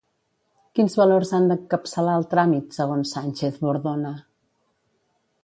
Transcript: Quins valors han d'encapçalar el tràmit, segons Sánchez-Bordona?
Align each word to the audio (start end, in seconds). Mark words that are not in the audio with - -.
Quins 0.77 0.95
valors 1.01 1.33
han 1.39 1.45
d'encapçalar 1.51 2.15
el 2.21 2.25
tràmit, 2.33 2.73
segons 2.79 3.13
Sánchez-Bordona? 3.17 4.17